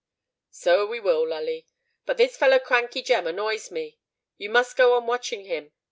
[0.49, 1.67] "So we will, Lully.
[2.07, 3.99] But this fellow Crankey Jem annoys me.
[4.35, 5.73] You must go on watching him.